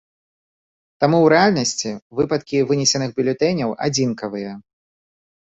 Таму 1.03 1.17
ў 1.23 1.25
рэальнасці 1.33 1.91
выпадкі 2.21 2.63
вынесеных 2.73 3.09
бюлетэняў 3.21 3.77
адзінкавыя. 3.91 4.57